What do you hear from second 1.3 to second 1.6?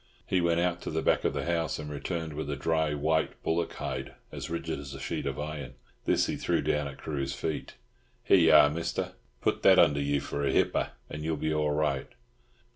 the